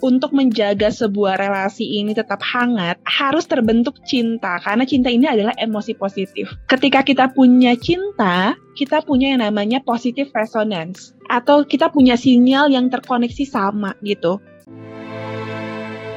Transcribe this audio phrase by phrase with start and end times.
[0.00, 5.98] untuk menjaga sebuah relasi ini tetap hangat harus terbentuk cinta karena cinta ini adalah emosi
[5.98, 6.50] positif.
[6.70, 12.86] Ketika kita punya cinta, kita punya yang namanya positive resonance atau kita punya sinyal yang
[12.88, 14.38] terkoneksi sama gitu.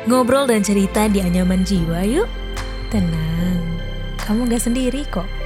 [0.05, 2.29] Ngobrol dan cerita di anyaman jiwa yuk.
[2.89, 3.61] Tenang,
[4.19, 5.40] kamu gak sendiri kok.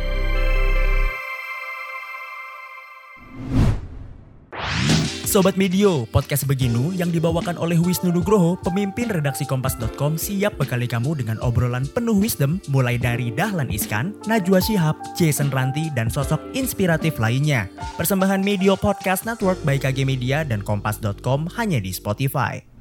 [5.36, 11.12] Sobat Medio, podcast Beginu yang dibawakan oleh Wisnu Nugroho, pemimpin redaksi Kompas.com siap bekali kamu
[11.12, 17.20] dengan obrolan penuh wisdom mulai dari Dahlan Iskan, Najwa Shihab, Jason Ranti, dan sosok inspiratif
[17.20, 17.68] lainnya.
[18.00, 22.75] Persembahan Medio Podcast Network by KG Media dan Kompas.com hanya di Spotify.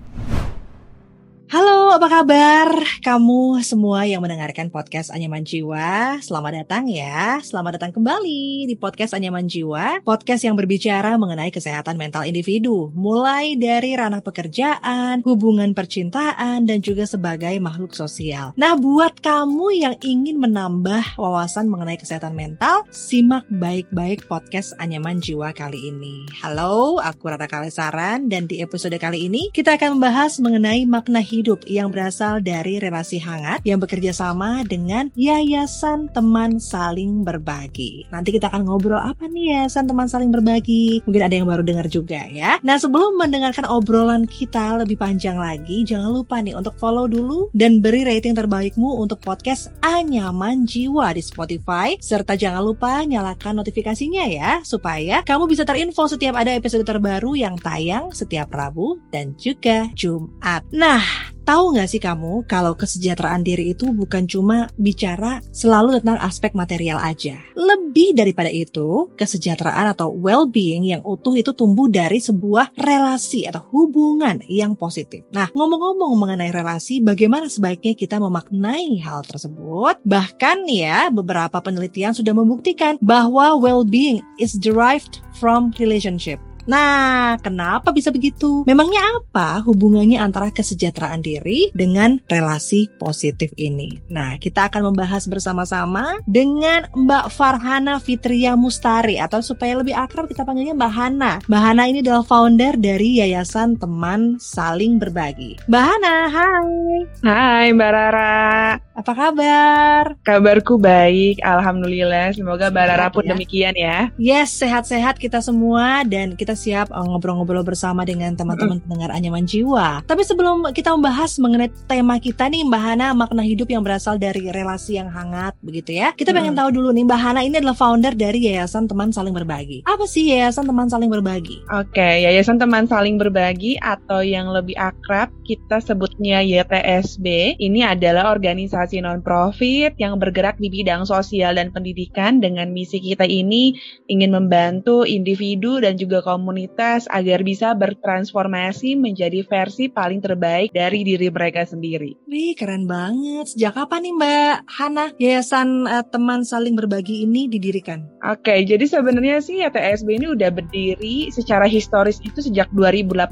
[1.95, 2.83] Apa kabar?
[3.07, 7.39] Kamu semua yang mendengarkan podcast Anyaman Jiwa, selamat datang ya.
[7.39, 13.55] Selamat datang kembali di podcast Anyaman Jiwa, podcast yang berbicara mengenai kesehatan mental individu, mulai
[13.55, 18.51] dari ranah pekerjaan, hubungan percintaan, dan juga sebagai makhluk sosial.
[18.59, 25.55] Nah, buat kamu yang ingin menambah wawasan mengenai kesehatan mental, simak baik-baik podcast Anyaman Jiwa
[25.55, 26.27] kali ini.
[26.43, 31.45] Halo, aku Rata Kalesaran, dan di episode kali ini kita akan membahas mengenai makna hidup
[31.45, 38.09] hidup yang berasal dari relasi hangat yang bekerja sama dengan Yayasan Teman Saling Berbagi.
[38.09, 41.05] Nanti kita akan ngobrol apa nih Yayasan Teman Saling Berbagi.
[41.05, 42.57] Mungkin ada yang baru dengar juga ya.
[42.65, 47.85] Nah sebelum mendengarkan obrolan kita lebih panjang lagi, jangan lupa nih untuk follow dulu dan
[47.85, 52.01] beri rating terbaikmu untuk podcast Anyaman Jiwa di Spotify.
[52.01, 57.61] Serta jangan lupa nyalakan notifikasinya ya, supaya kamu bisa terinfo setiap ada episode terbaru yang
[57.61, 60.63] tayang setiap Rabu dan juga Jumat.
[60.71, 66.57] Nah, Tahu nggak sih kamu kalau kesejahteraan diri itu bukan cuma bicara selalu tentang aspek
[66.57, 67.37] material aja.
[67.53, 74.41] Lebih daripada itu, kesejahteraan atau well-being yang utuh itu tumbuh dari sebuah relasi atau hubungan
[74.49, 75.29] yang positif.
[75.37, 80.01] Nah, ngomong-ngomong mengenai relasi, bagaimana sebaiknya kita memaknai hal tersebut?
[80.01, 86.41] Bahkan ya, beberapa penelitian sudah membuktikan bahwa well-being is derived from relationship.
[86.65, 88.65] Nah, kenapa bisa begitu?
[88.65, 94.01] Memangnya apa hubungannya antara kesejahteraan diri dengan relasi positif ini?
[94.09, 100.49] Nah, kita akan membahas bersama-sama dengan Mbak Farhana Fitria Mustari atau supaya lebih akrab kita
[100.49, 101.33] panggilnya Mbak Hana.
[101.45, 105.61] Mbak Hana ini adalah founder dari Yayasan Teman Saling Berbagi.
[105.69, 106.97] Mbak Hana, hai.
[107.21, 108.81] Hai Mbak Rara.
[108.95, 110.17] Apa kabar?
[110.25, 112.33] Kabarku baik, Alhamdulillah.
[112.33, 113.31] Semoga Mbak Rara pun ya.
[113.37, 114.09] demikian ya.
[114.17, 120.03] Yes, sehat-sehat kita semua dan kita siap uh, ngobrol-ngobrol bersama dengan teman-teman pendengar Anyaman Jiwa.
[120.07, 124.49] Tapi sebelum kita membahas mengenai tema kita nih Mbak Hana, makna hidup yang berasal dari
[124.51, 126.15] relasi yang hangat begitu ya.
[126.15, 129.85] Kita pengen tahu dulu nih Mbak Hana ini adalah founder dari Yayasan Teman Saling Berbagi.
[129.85, 131.67] Apa sih Yayasan Teman Saling Berbagi?
[131.75, 137.59] Oke, Yayasan Teman Saling Berbagi atau yang lebih akrab kita sebutnya YTSB.
[137.61, 143.77] Ini adalah organisasi non-profit yang bergerak di bidang sosial dan pendidikan dengan misi kita ini
[144.09, 151.01] ingin membantu individu dan juga kaum komunitas agar bisa bertransformasi menjadi versi paling terbaik dari
[151.01, 152.21] diri mereka sendiri.
[152.29, 153.49] Wih, keren banget.
[153.57, 158.05] Sejak kapan nih Mbak Hana Yayasan uh, Teman Saling Berbagi ini didirikan?
[158.21, 163.25] Oke, jadi sebenarnya sih YTSB ini udah berdiri secara historis itu sejak 2018.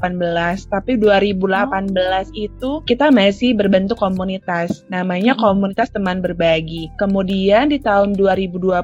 [0.73, 2.25] Tapi 2018 oh.
[2.33, 4.81] itu kita masih berbentuk komunitas.
[4.89, 5.41] Namanya hmm.
[5.45, 6.89] Komunitas Teman Berbagi.
[6.97, 8.81] Kemudian di tahun 2020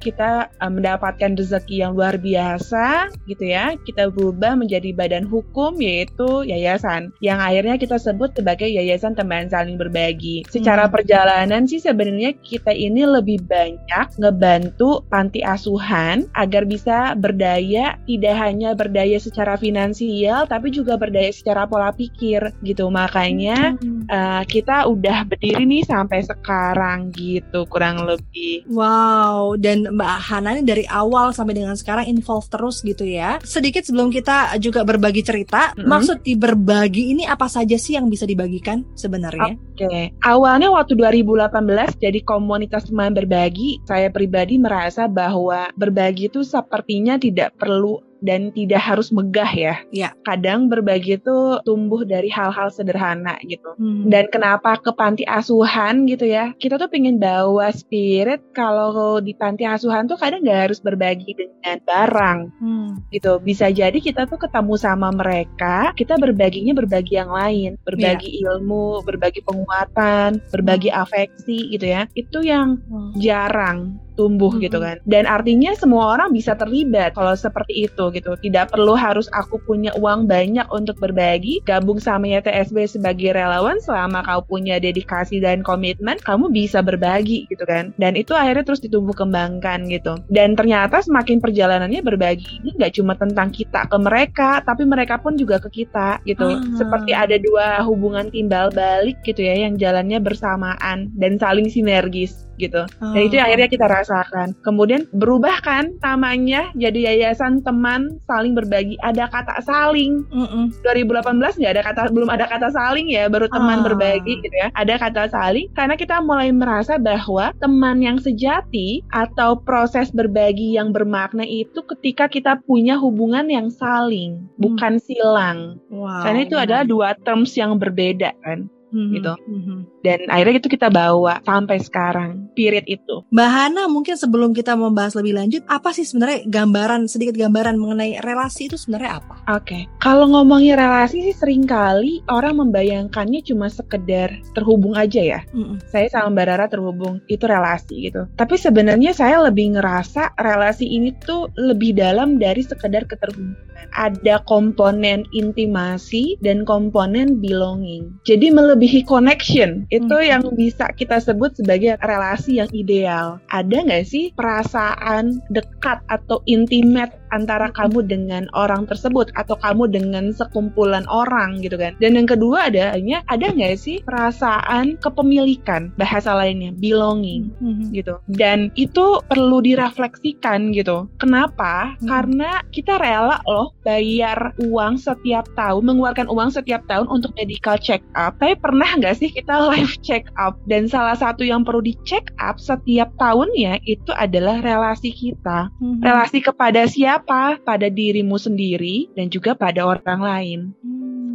[0.00, 6.46] kita uh, mendapatkan rezeki yang luar biasa gitu ya kita berubah menjadi badan hukum yaitu
[6.46, 10.44] yayasan yang akhirnya kita sebut sebagai Yayasan Teman Saling Berbagi.
[10.46, 10.92] Secara hmm.
[10.92, 18.76] perjalanan sih sebenarnya kita ini lebih banyak ngebantu panti asuhan agar bisa berdaya tidak hanya
[18.76, 22.92] berdaya secara finansial tapi juga berdaya secara pola pikir gitu.
[22.92, 23.95] Makanya hmm.
[24.10, 28.66] Uh, kita udah berdiri nih sampai sekarang gitu kurang lebih.
[28.70, 33.82] Wow, dan Mbak Hana ini dari awal sampai dengan sekarang involve terus gitu ya sedikit
[33.82, 35.88] sebelum kita juga berbagi cerita, mm-hmm.
[35.88, 39.56] maksud di berbagi ini apa saja sih yang bisa dibagikan sebenarnya?
[39.56, 40.02] Oke, okay.
[40.22, 47.56] awalnya waktu 2018 jadi komunitas teman berbagi, saya pribadi merasa bahwa berbagi itu sepertinya tidak
[47.56, 49.74] perlu dan tidak harus megah ya.
[49.92, 50.10] Ya.
[50.24, 53.76] Kadang berbagi itu tumbuh dari hal-hal sederhana gitu.
[53.76, 54.08] Hmm.
[54.08, 56.52] Dan kenapa ke panti asuhan gitu ya?
[56.56, 61.78] Kita tuh pengen bawa spirit kalau di panti asuhan tuh kadang nggak harus berbagi dengan
[61.84, 62.90] barang hmm.
[63.12, 63.38] gitu.
[63.42, 68.52] Bisa jadi kita tuh ketemu sama mereka, kita berbaginya berbagi yang lain, berbagi ya.
[68.52, 71.02] ilmu, berbagi penguatan, berbagi hmm.
[71.02, 72.08] afeksi gitu ya.
[72.16, 73.18] Itu yang hmm.
[73.20, 74.64] jarang tumbuh Hmm.
[74.64, 74.96] gitu kan.
[75.04, 78.34] Dan artinya semua orang bisa terlibat kalau seperti itu gitu.
[78.40, 84.24] Tidak perlu harus aku punya uang banyak untuk berbagi, gabung sama YTSB sebagai relawan selama
[84.24, 87.92] kau punya dedikasi dan komitmen, kamu bisa berbagi gitu kan.
[88.00, 90.16] Dan itu akhirnya terus ditumbuh kembangkan gitu.
[90.32, 95.36] Dan ternyata semakin perjalanannya berbagi ini nggak cuma tentang kita ke mereka, tapi mereka pun
[95.36, 96.56] juga ke kita gitu.
[96.56, 96.60] Ah.
[96.80, 102.82] Seperti ada dua hubungan timbal balik gitu ya yang jalannya bersamaan dan saling sinergis gitu.
[103.00, 104.56] Dan itu yang akhirnya kita rasakan.
[104.64, 108.96] Kemudian berubah kan namanya jadi yayasan teman saling berbagi.
[109.00, 110.24] Ada kata saling.
[110.32, 110.72] Mm-mm.
[110.82, 113.84] 2018 nggak ada kata belum ada kata saling ya, baru teman Ah.
[113.92, 114.68] berbagi gitu ya.
[114.72, 120.90] Ada kata saling karena kita mulai merasa bahwa teman yang sejati atau proses berbagi yang
[120.90, 125.78] bermakna itu ketika kita punya hubungan yang saling, bukan silang.
[125.92, 126.24] Wow.
[126.24, 128.68] Karena itu adalah dua terms yang berbeda kan.
[128.90, 129.32] Mhm, gitu.
[129.50, 129.78] mhm.
[130.06, 133.26] Dan akhirnya itu kita bawa sampai sekarang, period itu.
[133.34, 138.22] Mbak Hana mungkin sebelum kita membahas lebih lanjut, apa sih sebenarnya gambaran sedikit gambaran mengenai
[138.22, 139.34] relasi itu sebenarnya apa?
[139.58, 145.40] Oke, kalau ngomongin relasi sih sering kali orang membayangkannya cuma sekedar terhubung aja ya.
[145.50, 145.82] Mm-mm.
[145.90, 148.30] Saya sama Mbak Rara terhubung, itu relasi gitu.
[148.38, 153.65] Tapi sebenarnya saya lebih ngerasa relasi ini tuh lebih dalam dari sekedar keterhubungan.
[153.96, 158.12] Ada komponen intimasi dan komponen belonging.
[158.28, 160.26] Jadi melebihi connection, itu Hmm.
[160.26, 163.40] yang bisa kita sebut sebagai relasi yang ideal.
[163.52, 170.30] Ada nggak sih perasaan dekat atau intimate antara kamu dengan orang tersebut atau kamu dengan
[170.30, 171.94] sekumpulan orang gitu kan?
[171.98, 177.94] Dan yang kedua adanya ada nggak sih perasaan kepemilikan bahasa lainnya belonging Mhm.
[177.94, 182.08] gitu dan itu perlu direfleksikan gitu kenapa Hmm.
[182.08, 188.04] karena kita rela loh bayar uang setiap tahun mengeluarkan uang setiap tahun untuk medical check
[188.12, 191.96] up tapi pernah nggak sih kita live check up dan salah satu yang perlu di
[192.04, 196.02] check up setiap tahunnya itu adalah relasi kita Mhm.
[196.02, 197.15] relasi kepada siapa
[197.62, 200.60] pada dirimu sendiri dan juga pada orang lain.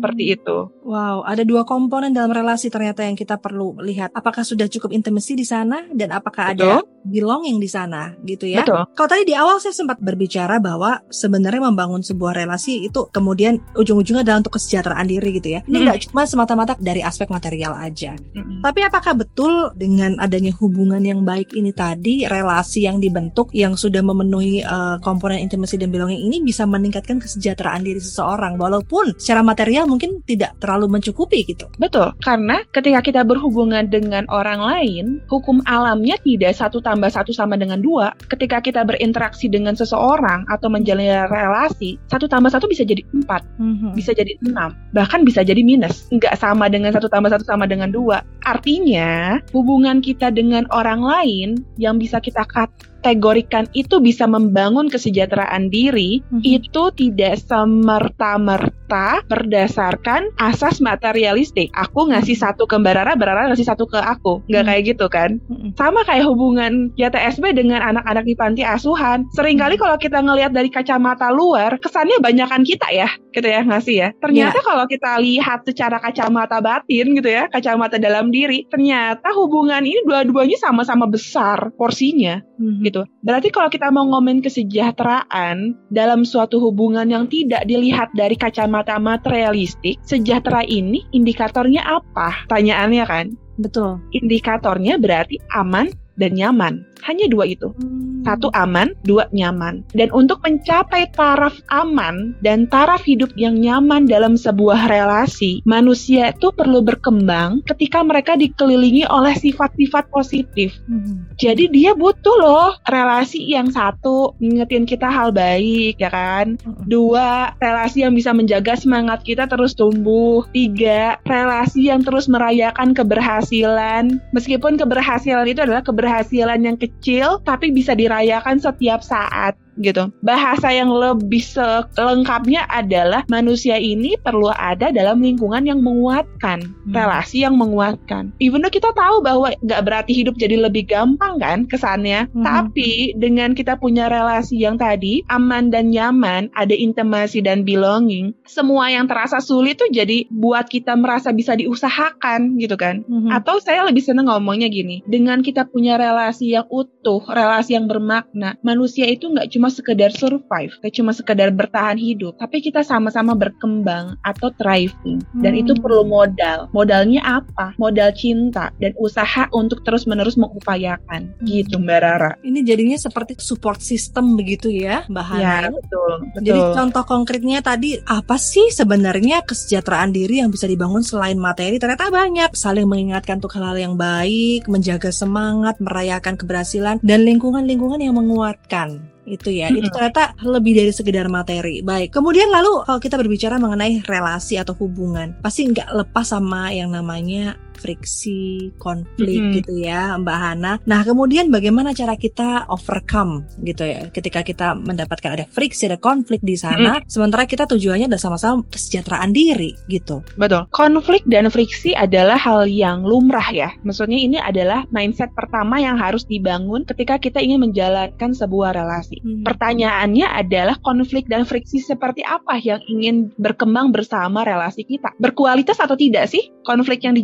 [0.02, 4.12] Seperti itu Wow, ada dua komponen dalam relasi ternyata yang kita perlu lihat.
[4.18, 8.66] Apakah sudah cukup intimasi di sana dan apakah ada belonging di sana gitu ya?
[8.66, 13.62] betul Kalau tadi di awal saya sempat berbicara bahwa sebenarnya membangun sebuah relasi itu kemudian
[13.78, 15.62] ujung-ujungnya adalah untuk kesejahteraan diri gitu ya.
[15.70, 15.86] Ini Hmm.
[15.86, 18.18] nggak cuma semata-mata dari aspek material aja.
[18.34, 18.66] Mm-mm.
[18.66, 24.02] Tapi apakah betul dengan adanya hubungan yang baik ini tadi, relasi yang dibentuk yang sudah
[24.02, 29.86] memenuhi eh, komponen intimasi dan belonging ini bisa meningkatkan kesejahteraan diri seseorang walaupun secara material
[29.92, 31.68] mungkin tidak terlalu mencukupi gitu.
[31.76, 37.60] Betul, karena ketika kita berhubungan dengan orang lain, hukum alamnya tidak satu tambah satu sama
[37.60, 38.16] dengan dua.
[38.32, 43.44] Ketika kita berinteraksi dengan seseorang atau menjalin relasi, satu tambah satu bisa jadi empat,
[43.92, 46.08] bisa jadi enam, bahkan bisa jadi minus.
[46.16, 48.24] Nggak sama dengan satu tambah satu sama dengan dua.
[48.48, 56.22] Artinya, hubungan kita dengan orang lain yang bisa kita kategorikan itu bisa membangun kesejahteraan diri,
[56.30, 56.42] Mhm.
[56.46, 58.81] itu tidak semerta-merta
[59.26, 61.70] berdasarkan asas materialistik.
[61.76, 64.44] Aku ngasih satu ke Mbak Rara, Mbak Rara ngasih satu ke aku.
[64.48, 64.70] Nggak Hmm.
[64.72, 65.30] kayak gitu kan?
[65.48, 65.70] Mhm.
[65.76, 69.28] Sama kayak hubungan YTSB dengan anak-anak di panti asuhan.
[69.36, 74.10] Seringkali kalau kita ngelihat dari kacamata luar, kesannya banyakan kita ya, gitu ya ngasih ya.
[74.18, 80.04] Ternyata kalau kita lihat secara kacamata batin gitu ya, kacamata dalam diri, ternyata hubungan ini
[80.04, 82.82] dua-duanya sama-sama besar porsinya Mhm.
[82.86, 83.02] gitu.
[83.22, 90.02] Berarti kalau kita mau ngomongin kesejahteraan dalam suatu hubungan yang tidak dilihat dari kacamata materialistik,
[90.02, 92.50] sejahtera ini indikatornya apa?
[92.50, 93.26] Tanyaannya kan.
[93.62, 94.02] Betul.
[94.10, 96.86] Indikatornya berarti aman dan nyaman.
[97.02, 97.74] Hanya dua itu.
[98.22, 99.82] Satu aman, dua nyaman.
[99.90, 106.54] Dan untuk mencapai taraf aman dan taraf hidup yang nyaman dalam sebuah relasi, manusia itu
[106.54, 110.78] perlu berkembang ketika mereka dikelilingi oleh sifat-sifat positif.
[110.86, 111.34] Mhm.
[111.42, 116.62] Jadi dia butuh loh relasi yang satu ngingetin kita hal baik ya kan.
[116.62, 116.86] Mhm.
[116.86, 120.46] Dua, relasi yang bisa menjaga semangat kita terus tumbuh.
[120.54, 124.22] Tiga, relasi yang terus merayakan keberhasilan.
[124.38, 126.11] Meskipun keberhasilan itu adalah keberhasilan
[126.60, 130.14] yang kecil tapi bisa dirayakan setiap saat gitu.
[130.22, 136.94] Bahasa yang lebih selengkapnya adalah manusia ini perlu ada dalam lingkungan yang menguatkan, Hmm.
[136.94, 138.34] relasi yang menguatkan.
[138.38, 142.46] Even though kita tahu bahwa nggak berarti hidup jadi lebih gampang kan kesannya, Hmm.
[142.46, 148.94] tapi dengan kita punya relasi yang tadi aman dan nyaman, ada intimasi dan belonging, semua
[148.94, 153.02] yang terasa sulit tuh jadi buat kita merasa bisa diusahakan gitu kan.
[153.08, 153.34] Mhm.
[153.34, 158.60] Atau saya lebih seneng ngomongnya gini, dengan kita punya relasi yang utuh, relasi yang bermakna,
[158.62, 164.20] manusia itu nggak cuma sekedar survive, gak cuma sekedar bertahan hidup, tapi kita sama-sama berkembang
[164.22, 165.24] atau thriving.
[165.40, 165.62] Dan Hmm.
[165.64, 166.68] itu perlu modal.
[166.76, 167.74] Modalnya apa?
[167.80, 171.32] Modal cinta dan usaha untuk terus-menerus mengupayakan.
[171.48, 172.32] Gitu Mbak Rara.
[172.44, 175.42] Ini jadinya seperti support system begitu ya, Mbak Hana.
[175.42, 176.14] Ya, betul.
[176.36, 176.44] betul.
[176.44, 181.78] Jadi contoh konkretnya tadi apa sih sebenarnya kesejahteraan diri yang bisa dibangun selain materi?
[181.80, 182.54] Ternyata banyak.
[182.58, 189.11] Saling mengingatkan untuk hal-hal yang baik, menjaga semangat, merayakan keberhasilan dan lingkungan-lingkungan yang menguatkan.
[189.22, 191.86] Itu ya, itu ternyata lebih dari sekedar materi.
[191.86, 196.90] Baik, kemudian lalu kalau kita berbicara mengenai relasi atau hubungan, pasti nggak lepas sama yang
[196.90, 199.56] namanya friksi, konflik Mm-mm.
[199.58, 200.74] gitu ya, Mbak Hana.
[200.86, 206.46] Nah, kemudian bagaimana cara kita overcome gitu ya, ketika kita mendapatkan ada friksi, ada konflik
[206.46, 210.22] di sana, sementara kita tujuannya adalah sama-sama kesejahteraan diri gitu.
[210.38, 210.70] Betul.
[210.70, 213.74] Konflik dan friksi adalah hal yang lumrah ya.
[213.82, 219.24] Maksudnya ini adalah mindset pertama yang harus dibangun ketika kita ingin menjalankan sebuah relasi.
[219.24, 219.42] Hmm.
[219.48, 225.16] Pertanyaannya adalah konflik dan friksi seperti apa yang ingin berkembang bersama relasi kita?
[225.18, 227.18] Berkualitas atau tidak sih konflik yang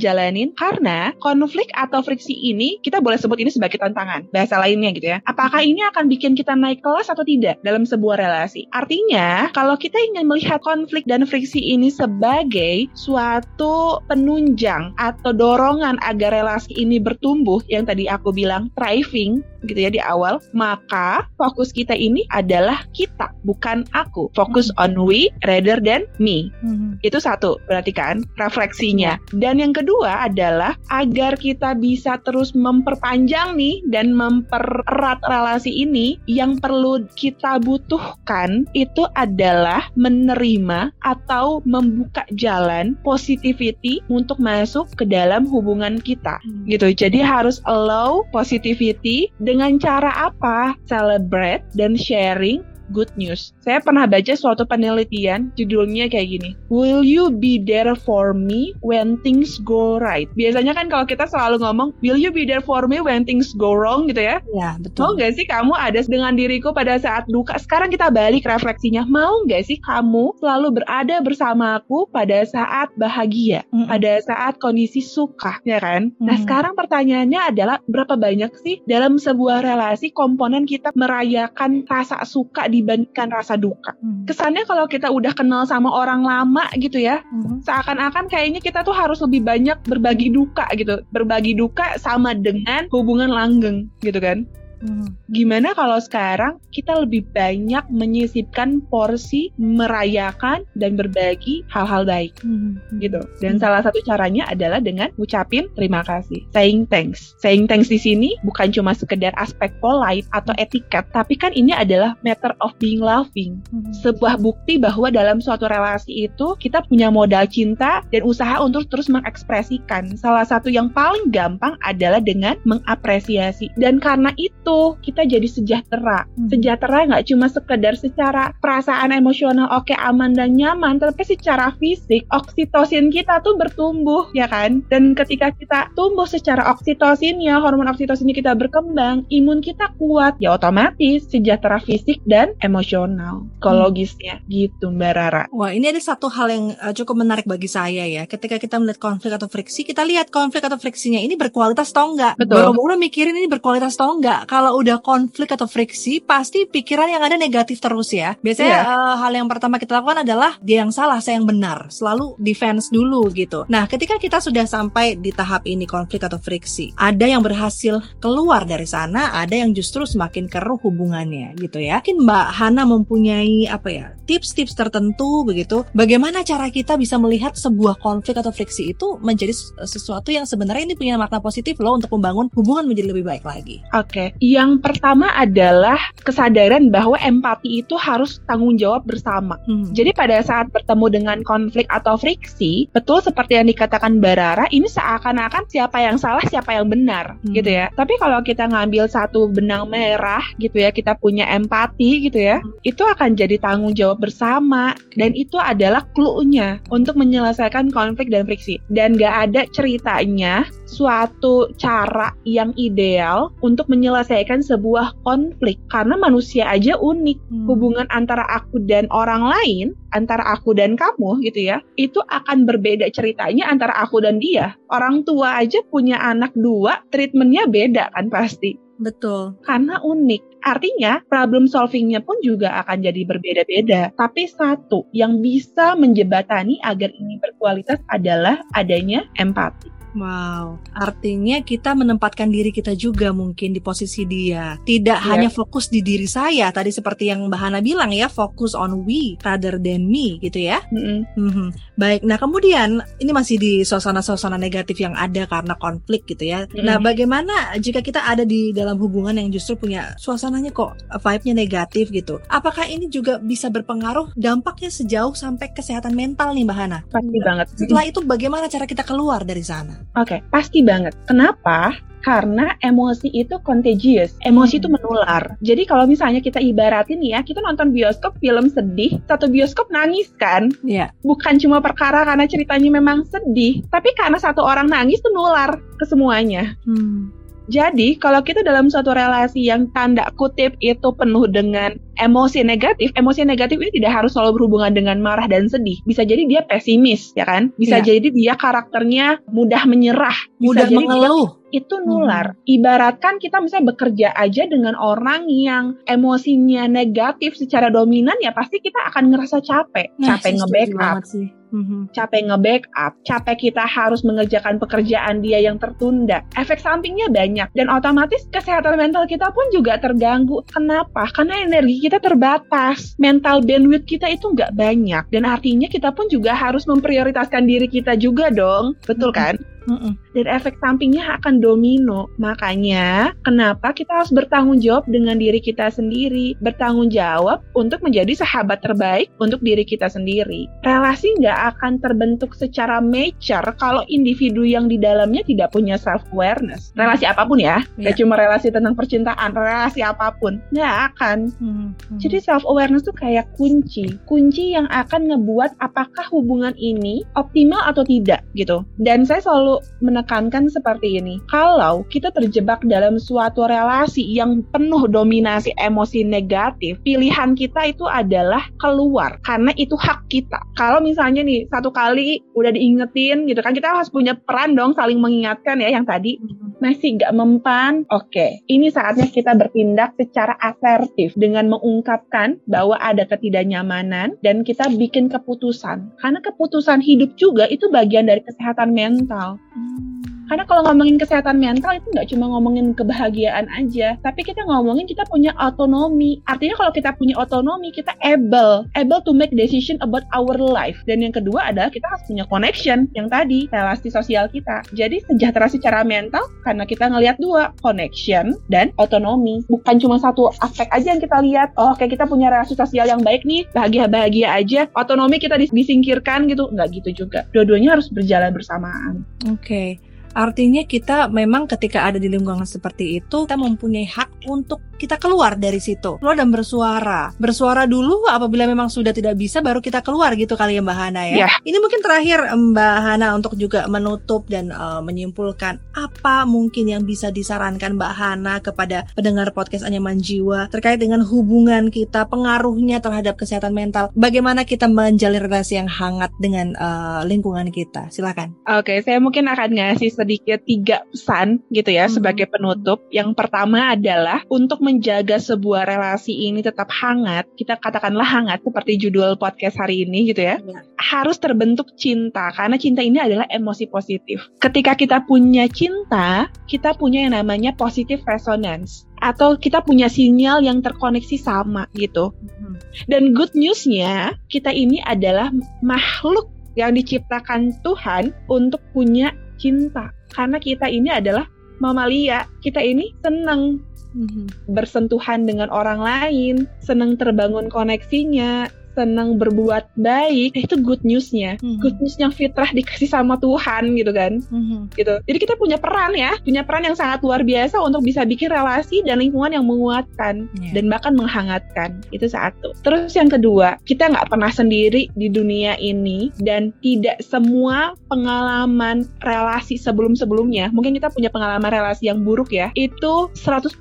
[0.48, 0.56] dijalanin?
[0.56, 4.30] Karena konflik atau friksi ini kita boleh sebut ini sebagai tantangan.
[4.32, 5.20] Bahasa lainnya gitu ya.
[5.26, 8.68] Apakah ini akan bikin kita naik kelas atau tidak dalam sebuah relasi?
[8.72, 16.32] Artinya, kalau kita ingin melihat konflik dan friksi ini sebagai suatu penunjang atau dorongan agar
[16.34, 21.98] relasi ini bertumbuh yang tadi aku bilang thriving gitu ya di awal, maka fokus kita
[21.98, 24.30] ini adalah kita, bukan aku.
[24.38, 26.54] Fokus on we rather than me.
[26.62, 27.00] Hmm.
[27.02, 29.18] Itu satu, berarti kan refleksinya.
[29.34, 36.60] Dan yang kedua adalah agar kita bisa terus memperpanjang nih dan mempererat relasi ini, yang
[36.60, 46.02] perlu kita butuhkan itu adalah menerima atau membuka jalan positivity untuk masuk ke dalam hubungan
[46.02, 46.38] kita
[46.68, 46.92] gitu.
[46.92, 50.76] Jadi harus allow positivity dengan cara apa?
[50.84, 52.60] Celebrate dan sharing
[52.92, 53.52] good news.
[53.62, 56.50] Saya pernah baca suatu penelitian judulnya kayak gini.
[56.70, 60.28] Will you be there for me when things go right?
[60.34, 63.76] Biasanya kan kalau kita selalu ngomong, will you be there for me when things go
[63.76, 64.40] wrong gitu ya?
[64.54, 65.10] Ya, Mau betul.
[65.18, 67.58] nggak sih kamu ada dengan diriku pada saat duka?
[67.58, 69.04] Sekarang kita balik refleksinya.
[69.06, 73.66] Mau nggak sih kamu selalu berada bersamaku pada saat bahagia?
[73.70, 73.88] Mm-mm.
[73.88, 76.14] pada saat kondisi suka, ya kan?
[76.20, 76.44] Nah, Hmm.
[76.46, 83.34] sekarang pertanyaannya adalah berapa banyak sih dalam sebuah relasi komponen kita merayakan rasa suka dibandingkan
[83.34, 83.94] rasa duka?
[84.00, 84.26] Hmm.
[84.30, 87.60] Kesannya kalau kita udah kenal sama orang lama gitu ya, Hmm.
[87.66, 91.02] seakan-akan kayaknya kita tuh harus lebih banyak berbagi duka gitu.
[91.10, 94.46] Berbagi duka sama dengan hubungan langgeng gitu kan?
[94.82, 95.18] Hmm.
[95.32, 102.34] Gimana kalau sekarang kita lebih banyak menyisipkan porsi merayakan dan berbagi hal-hal baik?
[102.42, 102.80] Hmm.
[103.02, 103.22] gitu.
[103.42, 103.62] Dan Hmm.
[103.62, 107.34] salah satu caranya adalah dengan ngucapin terima kasih, saying thanks.
[107.42, 112.18] Saying thanks di sini bukan cuma sekedar aspek polite atau etiket, tapi kan ini adalah
[112.26, 113.62] matter of being loving.
[113.70, 113.90] Hmm.
[114.04, 119.08] Sebuah bukti bahwa dalam suatu relasi itu kita punya modal cinta dan usaha untuk terus
[119.08, 120.16] mengekspresikan.
[120.18, 123.72] Salah satu yang paling gampang adalah dengan mengapresiasi.
[123.78, 124.67] Dan karena itu
[125.00, 126.28] kita jadi sejahtera.
[126.28, 126.50] Hmm.
[126.52, 133.10] Sejahtera nggak cuma sekedar secara perasaan emosional oke aman dan nyaman, tapi secara fisik oksitosin
[133.10, 134.84] kita tuh bertumbuh ya kan.
[134.92, 141.28] Dan ketika kita tumbuh secara oksitosinnya, hormon oksitosinnya kita berkembang, imun kita kuat, ya otomatis
[141.32, 145.44] sejahtera fisik dan emosional, psikologisnya gitu Mbak Rara.
[145.54, 148.24] Wah, ini ada satu hal yang uh, cukup menarik bagi saya ya.
[148.26, 152.36] Ketika kita melihat konflik atau friksi, kita lihat konflik atau friksinya ini berkualitas atau enggak.
[152.36, 152.60] Betul.
[152.60, 154.50] Boro-boro mikirin ini berkualitas atau enggak.
[154.58, 158.34] Kalau udah konflik atau friksi, pasti pikiran yang ada negatif terus ya.
[158.42, 158.82] Biasanya Iya.
[158.90, 161.94] uh, hal yang pertama kita lakukan adalah dia yang salah, saya yang benar.
[161.94, 163.70] Selalu defense dulu gitu.
[163.70, 168.66] Nah, ketika kita sudah sampai di tahap ini konflik atau friksi, ada yang berhasil keluar
[168.66, 172.02] dari sana, ada yang justru semakin keruh hubungannya gitu ya.
[172.02, 175.86] Mungkin Mbak Hana mempunyai apa ya tips-tips tertentu begitu.
[175.94, 179.54] Bagaimana cara kita bisa melihat sebuah konflik atau friksi itu menjadi
[179.86, 183.86] sesuatu yang sebenarnya ini punya makna positif loh untuk membangun hubungan menjadi lebih baik lagi.
[183.94, 189.60] Oke, yang pertama adalah kesadaran bahwa empati itu harus tanggung jawab bersama.
[189.68, 189.92] Hmm.
[189.92, 195.68] Jadi pada saat bertemu dengan konflik atau friksi, betul seperti yang dikatakan Barara, ini seakan-akan
[195.68, 197.52] siapa yang salah, siapa yang benar, Hmm.
[197.52, 197.92] gitu ya.
[197.92, 203.04] Tapi kalau kita ngambil satu benang merah, gitu ya, kita punya empati, gitu ya, itu
[203.04, 208.80] akan jadi tanggung jawab bersama, dan itu adalah clue-nya untuk menyelesaikan konflik dan friksi.
[208.88, 216.96] Dan gak ada ceritanya suatu cara yang ideal untuk menyelesaikan sebuah konflik, karena manusia aja
[216.98, 217.68] unik Hmm.
[217.68, 223.12] hubungan antara aku dan orang lain, antara aku dan kamu gitu ya, itu akan berbeda
[223.12, 224.74] ceritanya antara aku dan dia.
[224.90, 228.80] Orang tua aja punya anak dua, treatmentnya beda kan pasti.
[228.98, 229.54] Betul.
[229.62, 230.66] Karena unik.
[230.66, 234.10] Artinya, problem solvingnya pun juga akan jadi berbeda-beda.
[234.18, 239.94] Tapi satu yang bisa menjebatani agar ini berkualitas adalah adanya empati.
[240.16, 244.80] Wow, artinya kita menempatkan diri kita juga mungkin di posisi dia.
[244.80, 245.28] Tidak yeah.
[245.28, 249.36] hanya fokus di diri saya, tadi seperti yang Mbak Hana bilang ya, fokus on we
[249.44, 250.80] rather than me gitu ya.
[250.94, 251.20] Mm -hmm.
[251.36, 251.68] Mm -hmm.
[251.98, 256.66] Baik, nah kemudian ini masih di suasana-suasana negatif yang ada karena konflik gitu ya.
[256.66, 256.86] Mm -hmm.
[256.88, 262.10] Nah bagaimana jika kita ada di dalam hubungan yang justru punya suasananya kok vibe-nya negatif
[262.14, 262.40] gitu.
[262.48, 267.00] Apakah ini juga bisa berpengaruh dampaknya sejauh sampai kesehatan mental nih Mbak Hana?
[267.12, 267.68] Pasti banget.
[267.76, 270.07] Setelah itu bagaimana cara kita keluar dari sana?
[270.16, 271.14] Oke, okay, pasti banget.
[271.28, 271.98] Kenapa?
[272.26, 275.00] Karena emosi itu contagious, emosi itu hmm.
[275.00, 275.44] menular.
[275.64, 280.74] Jadi kalau misalnya kita ibaratin ya, kita nonton bioskop film sedih, satu bioskop nangis kan?
[280.84, 281.08] Iya.
[281.08, 281.10] Yeah.
[281.24, 286.06] Bukan cuma perkara karena ceritanya memang sedih, tapi karena satu orang nangis itu nular ke
[286.10, 286.76] semuanya.
[286.84, 287.32] Hmm.
[287.68, 293.44] Jadi, kalau kita dalam suatu relasi yang tanda kutip itu penuh dengan emosi negatif, emosi
[293.44, 296.00] negatif ini tidak harus selalu berhubungan dengan marah dan sedih.
[296.08, 297.70] Bisa jadi dia pesimis, ya kan?
[297.76, 298.08] Bisa yeah.
[298.08, 301.60] jadi dia karakternya mudah menyerah, mudah mengeluh.
[301.76, 302.56] itu nular.
[302.56, 302.64] Hmm.
[302.64, 309.12] Ibaratkan kita misalnya bekerja aja dengan orang yang emosinya negatif secara dominan, ya pasti kita
[309.12, 311.28] akan ngerasa capek, nah, capek nge-backup
[311.72, 312.16] Mm-hmm.
[312.16, 316.44] Capek nge-backup, capek kita harus mengerjakan pekerjaan dia yang tertunda.
[316.56, 320.64] Efek sampingnya banyak dan otomatis kesehatan mental kita pun juga terganggu.
[320.72, 321.28] Kenapa?
[321.36, 326.56] Karena energi kita terbatas, mental bandwidth kita itu nggak banyak dan artinya kita pun juga
[326.56, 329.60] harus memprioritaskan diri kita juga dong, betul mm-hmm.
[329.60, 329.77] kan?
[329.88, 330.14] Mm-mm.
[330.36, 332.30] Dan efek sampingnya akan domino.
[332.38, 336.54] Makanya, kenapa kita harus bertanggung jawab dengan diri kita sendiri?
[336.60, 340.68] Bertanggung jawab untuk menjadi sahabat terbaik untuk diri kita sendiri.
[340.84, 346.92] Relasi nggak akan terbentuk secara mature kalau individu yang di dalamnya tidak punya self-awareness.
[346.94, 348.14] Relasi apa pun ya, yeah.
[348.14, 350.60] cuma relasi tentang percintaan, relasi apa pun.
[350.76, 351.38] Nggak akan.
[351.58, 352.20] Mm-hmm.
[352.20, 354.20] Jadi self-awareness tuh kayak kunci.
[354.28, 358.84] Kunci yang akan ngebuat apakah hubungan ini optimal atau tidak gitu.
[359.00, 361.42] Dan saya selalu menekankan seperti ini.
[361.50, 368.66] Kalau kita terjebak dalam suatu relasi yang penuh dominasi emosi negatif, pilihan kita itu adalah
[368.82, 370.60] keluar karena itu hak kita.
[370.76, 375.18] Kalau misalnya nih satu kali udah diingetin gitu kan kita harus punya peran dong saling
[375.18, 376.40] mengingatkan ya yang tadi
[376.80, 378.06] masih gak mempan.
[378.14, 378.52] Oke, okay.
[378.70, 386.14] ini saatnya kita bertindak secara asertif dengan mengungkapkan bahwa ada ketidaknyamanan dan kita bikin keputusan.
[386.22, 389.58] Karena keputusan hidup juga itu bagian dari kesehatan mental.
[389.78, 390.37] Hmm.
[390.48, 395.28] Karena kalau ngomongin kesehatan mental itu nggak cuma ngomongin kebahagiaan aja, tapi kita ngomongin kita
[395.28, 396.40] punya otonomi.
[396.48, 400.96] Artinya kalau kita punya otonomi, kita able, able to make decision about our life.
[401.04, 404.88] Dan yang kedua adalah kita harus punya connection, yang tadi relasi sosial kita.
[404.96, 409.68] Jadi sejahtera secara mental karena kita ngelihat dua, connection dan otonomi.
[409.68, 411.76] Bukan cuma satu aspek aja yang kita lihat.
[411.76, 414.82] Oh, kayak kita punya relasi sosial yang baik nih, bahagia-bahagia aja.
[414.96, 417.44] Otonomi kita disingkirkan gitu, nggak gitu juga.
[417.52, 419.28] Dua-duanya harus berjalan bersamaan.
[419.52, 419.60] Oke.
[419.68, 420.07] Okay.
[420.38, 425.56] Artinya kita memang ketika ada di lingkungan seperti itu, kita mempunyai hak untuk kita keluar
[425.56, 426.18] dari situ.
[426.18, 427.32] Keluar dan bersuara.
[427.38, 431.24] Bersuara dulu apabila memang sudah tidak bisa baru kita keluar gitu kali ya Mbak Hana
[431.30, 431.36] ya.
[431.46, 431.54] Yeah.
[431.64, 437.30] Ini mungkin terakhir Mbak Hana untuk juga menutup dan uh, menyimpulkan apa mungkin yang bisa
[437.30, 443.78] disarankan Mbak Hana kepada pendengar podcast Anyaman Jiwa terkait dengan hubungan kita, pengaruhnya terhadap kesehatan
[443.78, 444.10] mental.
[444.18, 448.10] Bagaimana kita menjalin relasi yang hangat dengan uh, lingkungan kita?
[448.10, 448.58] Silakan.
[448.66, 452.16] Oke, okay, saya mungkin akan ngasih sedikit tiga pesan gitu ya hmm.
[452.18, 453.06] sebagai penutup.
[453.14, 459.36] Yang pertama adalah untuk menjaga sebuah relasi ini tetap hangat, kita katakanlah hangat seperti judul
[459.36, 460.56] podcast hari ini gitu ya.
[460.64, 460.80] ya.
[460.96, 464.48] Harus terbentuk cinta karena cinta ini adalah emosi positif.
[464.64, 470.80] Ketika kita punya cinta, kita punya yang namanya positive resonance atau kita punya sinyal yang
[470.80, 472.32] terkoneksi sama gitu.
[472.64, 472.80] Hmm.
[473.12, 475.52] Dan good newsnya kita ini adalah
[475.84, 476.48] makhluk
[476.80, 481.50] yang diciptakan Tuhan untuk punya cinta karena kita ini adalah
[481.82, 482.46] mamalia.
[482.62, 483.82] Kita ini senang
[484.16, 484.72] mm-hmm.
[484.72, 491.78] bersentuhan dengan orang lain, senang terbangun koneksinya, senang berbuat baik itu good newsnya mm-hmm.
[491.78, 494.98] good news yang fitrah dikasih sama Tuhan gitu kan mm-hmm.
[494.98, 498.50] gitu jadi kita punya peran ya punya peran yang sangat luar biasa untuk bisa bikin
[498.50, 500.74] relasi dan lingkungan yang menguatkan yeah.
[500.74, 506.34] dan bahkan menghangatkan itu satu terus yang kedua kita nggak pernah sendiri di dunia ini
[506.42, 513.30] dan tidak semua pengalaman relasi sebelum-sebelumnya mungkin kita punya pengalaman relasi yang buruk ya itu
[513.38, 513.78] 100%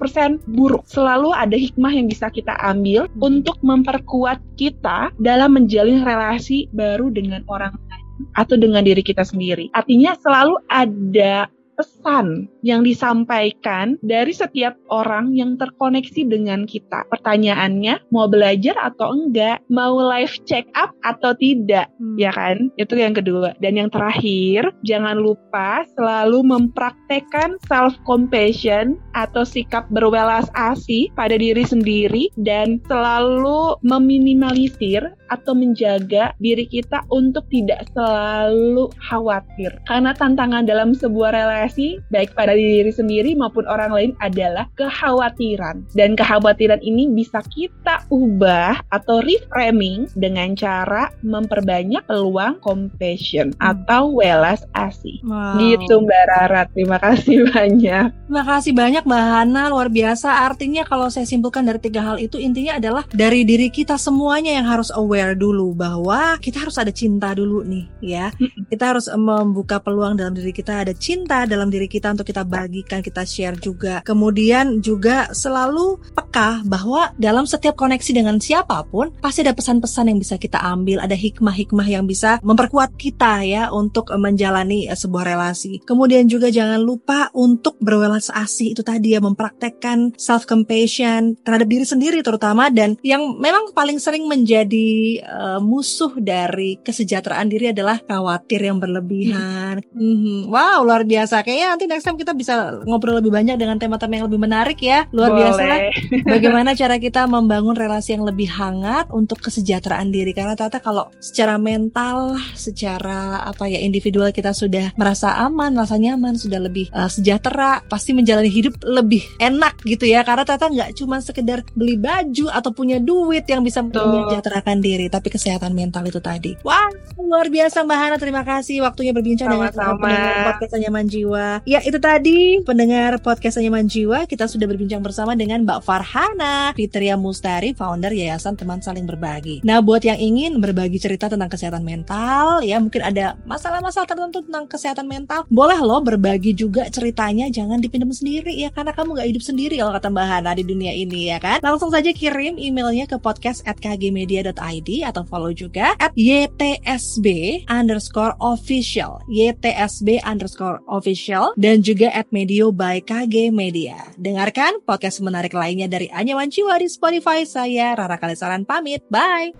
[0.52, 3.24] buruk selalu ada hikmah yang bisa kita ambil mm-hmm.
[3.24, 9.68] untuk memperkuat kita dalam menjalin relasi baru dengan orang lain atau dengan diri kita sendiri.
[9.76, 17.04] Artinya selalu ada pesan yang disampaikan dari setiap orang yang terkoneksi dengan kita.
[17.12, 19.62] Pertanyaannya, mau belajar atau enggak?
[19.68, 21.92] Mau live check up atau tidak?
[22.00, 22.16] Hmm.
[22.16, 22.72] Ya kan?
[22.80, 23.54] Itu yang kedua.
[23.60, 31.62] Dan yang terakhir, jangan lupa selalu mempraktekkan self compassion atau sikap berwelas asih pada diri
[31.62, 39.74] sendiri dan selalu meminimalisir atau menjaga diri kita untuk tidak selalu khawatir.
[39.86, 41.65] Karena tantangan dalam sebuah relasi,
[42.12, 45.86] baik pada diri sendiri maupun orang lain adalah kekhawatiran.
[45.96, 54.66] Dan kekhawatiran ini bisa kita ubah atau reframing dengan cara memperbanyak peluang compassion atau welas
[54.76, 55.22] asih.
[55.24, 55.56] Wow.
[55.56, 58.04] Gitu Mbak Rara, terima kasih banyak.
[58.12, 60.44] Terima kasih banyak Mbak Hana, luar biasa.
[60.44, 64.66] Artinya kalau saya simpulkan dari tiga hal itu intinya adalah dari diri kita semuanya yang
[64.68, 68.28] harus aware dulu bahwa kita harus ada cinta dulu nih ya.
[68.68, 73.00] Kita harus membuka peluang dalam diri kita ada cinta dalam diri kita untuk kita bagikan,
[73.00, 74.04] kita share juga.
[74.04, 80.20] Kemudian juga selalu peka bahwa dalam setiap koneksi dengan siapa pun pasti ada pesan-pesan yang
[80.20, 85.80] bisa kita ambil, ada hikmah-hikmah yang bisa memperkuat kita ya untuk menjalani eh, sebuah relasi.
[85.80, 91.86] Kemudian juga jangan lupa untuk berwelas asih itu tadi ya mempraktekkan self compassion terhadap diri
[91.86, 98.66] sendiri terutama dan yang memang paling sering menjadi uh, musuh dari kesejahteraan diri adalah khawatir
[98.66, 99.78] yang berlebihan.
[99.94, 100.50] Mhm.
[100.50, 101.45] Wow, luar biasa.
[101.46, 105.06] Kayaknya nanti next time kita bisa ngobrol lebih banyak dengan tema-tema yang lebih menarik ya.
[105.14, 105.62] Luar biasa.
[105.62, 105.94] Boleh.
[106.34, 111.54] Bagaimana cara kita membangun relasi yang lebih hangat untuk kesejahteraan diri karena ternyata kalau secara
[111.54, 117.78] mental, secara apa ya individual kita sudah merasa aman, rasa nyaman, sudah lebih uh, sejahtera,
[117.86, 120.26] pasti menjalani hidup lebih enak gitu ya.
[120.26, 124.02] Karena ternyata nggak cuma sekedar beli baju atau punya duit yang bisa Betul.
[124.02, 126.58] mensejahterakan diri, tapi kesehatan mental itu tadi.
[126.66, 126.90] Wah,
[127.22, 128.16] luar biasa Mbak Hana.
[128.18, 130.02] Terima kasih waktunya berbincang dengan Sama-sama.
[130.02, 131.35] pendengar podcast Anyaman Jiwa.
[131.66, 134.24] Ya, itu tadi pendengar podcast Anyaman Jiwa.
[134.24, 139.60] Kita sudah berbincang bersama dengan Mbak Farhana Fitria Mustari, founder Yayasan Teman Saling Berbagi.
[139.66, 144.64] Nah, buat yang ingin berbagi cerita tentang kesehatan mental, ya mungkin ada masalah-masalah tertentu tentang
[144.70, 147.52] kesehatan mental, boleh loh berbagi juga ceritanya.
[147.52, 150.92] Jangan dipendam sendiri ya, karena kamu nggak hidup sendiri kalau kata Mbak Hana di dunia
[150.94, 151.58] ini ya kan.
[151.60, 157.26] Langsung saja kirim emailnya ke podcast at kgmedia.id atau follow juga at ytsb
[157.66, 161.25] underscore official ytsb underscore official
[161.58, 163.98] dan juga at medio by KG Media.
[164.14, 167.42] Dengarkan podcast menarik lainnya dari Anyaman Jiwa di Spotify.
[167.42, 169.02] Saya Rara Kalisaran pamit.
[169.10, 169.56] Bye.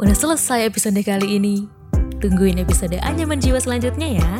[0.00, 1.68] Udah selesai episode kali ini.
[2.20, 4.32] Tungguin episode Anyaman Jiwa selanjutnya ya.